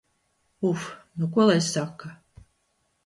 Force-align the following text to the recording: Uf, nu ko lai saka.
Uf, 0.69 0.85
nu 1.17 1.25
ko 1.33 1.41
lai 1.47 1.61
saka. 1.71 2.09